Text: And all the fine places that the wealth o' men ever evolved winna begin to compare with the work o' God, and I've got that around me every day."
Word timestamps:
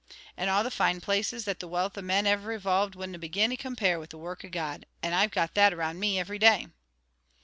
And 0.35 0.49
all 0.49 0.63
the 0.63 0.71
fine 0.71 0.99
places 0.99 1.45
that 1.45 1.59
the 1.59 1.67
wealth 1.67 1.95
o' 1.95 2.01
men 2.01 2.25
ever 2.25 2.51
evolved 2.53 2.95
winna 2.95 3.19
begin 3.19 3.51
to 3.51 3.55
compare 3.55 3.99
with 3.99 4.09
the 4.09 4.17
work 4.17 4.43
o' 4.43 4.49
God, 4.49 4.87
and 5.03 5.13
I've 5.13 5.29
got 5.29 5.53
that 5.53 5.73
around 5.75 5.99
me 5.99 6.17
every 6.17 6.39
day." 6.39 6.69